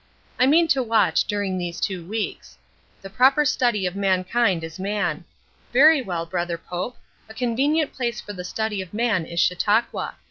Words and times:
I 0.39 0.47
mean 0.47 0.67
to 0.69 0.81
watch 0.81 1.25
during 1.25 1.59
these 1.59 1.79
two 1.79 2.03
weeks. 2.03 2.57
'The 3.03 3.11
proper 3.11 3.45
study 3.45 3.85
of 3.85 3.95
mankind 3.95 4.63
is 4.63 4.79
man.' 4.79 5.25
Very 5.71 6.01
well, 6.01 6.25
Brother 6.25 6.57
Pope, 6.57 6.97
a 7.29 7.35
convenient 7.35 7.93
place 7.93 8.19
for 8.19 8.33
the 8.33 8.43
study 8.43 8.81
of 8.81 8.95
man 8.95 9.27
is 9.27 9.39
Chautauqua. 9.39 10.15